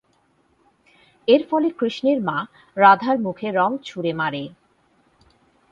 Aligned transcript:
এর 1.27 1.41
ফলে 1.49 1.67
কৃষ্ণের 1.79 2.19
মা 2.21 2.37
রাধার 2.77 3.17
মুখে 3.19 3.47
রঙ 3.51 3.71
ছুড়ে 3.83 4.11
মারে। 4.13 4.43